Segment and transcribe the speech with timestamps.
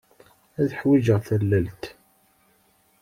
[0.61, 1.83] Ad ḥwijeɣ tallalt.